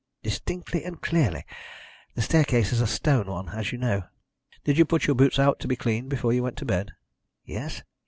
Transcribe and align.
"Distinctly 0.23 0.83
and 0.83 0.99
clearly. 0.99 1.45
The 2.15 2.23
staircase 2.23 2.73
is 2.73 2.81
a 2.81 2.87
stone 2.87 3.27
one, 3.27 3.49
as 3.49 3.71
you 3.71 3.77
know." 3.77 4.01
"Did 4.63 4.75
you 4.79 4.83
put 4.83 5.05
your 5.05 5.15
boots 5.15 5.37
out 5.37 5.59
to 5.59 5.67
be 5.67 5.75
cleaned 5.75 6.09
before 6.09 6.33
you 6.33 6.41
went 6.41 6.57
to 6.57 6.65
bed?" 6.65 6.93
"Yes." 7.45 7.83